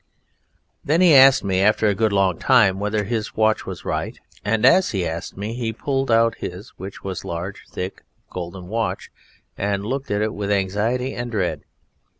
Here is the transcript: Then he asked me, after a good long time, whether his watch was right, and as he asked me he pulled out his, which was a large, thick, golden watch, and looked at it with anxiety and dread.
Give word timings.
Then 0.83 0.99
he 0.99 1.13
asked 1.13 1.43
me, 1.43 1.59
after 1.61 1.85
a 1.85 1.93
good 1.93 2.11
long 2.11 2.39
time, 2.39 2.79
whether 2.79 3.03
his 3.03 3.35
watch 3.35 3.67
was 3.67 3.85
right, 3.85 4.19
and 4.43 4.65
as 4.65 4.89
he 4.89 5.05
asked 5.05 5.37
me 5.37 5.53
he 5.53 5.71
pulled 5.71 6.09
out 6.09 6.39
his, 6.39 6.69
which 6.69 7.03
was 7.03 7.23
a 7.23 7.27
large, 7.27 7.65
thick, 7.69 8.01
golden 8.31 8.67
watch, 8.67 9.11
and 9.59 9.85
looked 9.85 10.09
at 10.09 10.23
it 10.23 10.33
with 10.33 10.49
anxiety 10.51 11.13
and 11.13 11.29
dread. 11.29 11.61